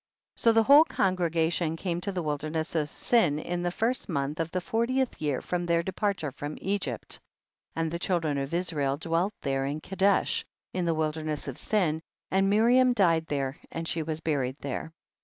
[0.37, 0.43] 24.
[0.43, 4.49] So the whole congregation came to the wilderness of Sin in the first month of
[4.49, 7.19] the fortieth year from their departure from Egypt,
[7.75, 10.43] and the children of Israel dwelt there in Kadesh,
[10.73, 12.01] of the wilderness of Sin,
[12.31, 14.91] and Miriam died there and she was buried there.